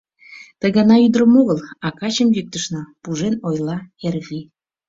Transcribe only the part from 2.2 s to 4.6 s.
йӱктышна,— пужен ойла Эрвий.